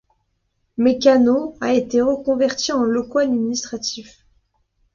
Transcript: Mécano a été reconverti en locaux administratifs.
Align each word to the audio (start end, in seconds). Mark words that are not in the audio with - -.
Mécano 0.79 1.55
a 1.61 1.73
été 1.73 2.01
reconverti 2.01 2.71
en 2.71 2.81
locaux 2.81 3.19
administratifs. 3.19 4.25